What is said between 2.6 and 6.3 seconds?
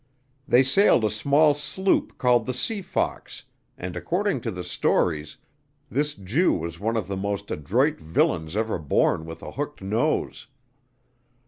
Fox, and, according to the stories, this